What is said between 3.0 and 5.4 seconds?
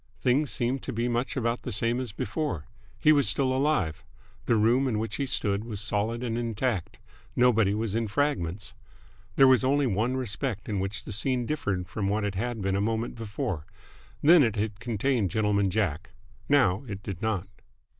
was still alive. The room in which he